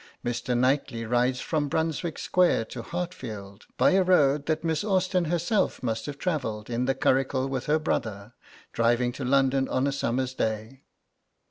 Mr. 0.25 0.57
Knightly 0.57 1.05
rides 1.05 1.41
from 1.41 1.67
Brunswick 1.69 2.17
Square 2.17 2.65
to 2.65 2.81
Hartfield, 2.81 3.67
by 3.77 3.91
a 3.91 4.01
road 4.01 4.47
that 4.47 4.63
Miss 4.63 4.83
Austen 4.83 5.25
herself 5.25 5.83
must 5.83 6.07
have 6.07 6.17
travelled 6.17 6.71
in 6.71 6.85
the 6.85 6.95
curricle 6.95 7.47
with 7.47 7.67
her 7.67 7.77
brother, 7.77 8.33
driving 8.73 9.11
to 9.11 9.23
London 9.23 9.69
on 9.69 9.85
a 9.85 9.91
summer's 9.91 10.33
day. 10.33 10.81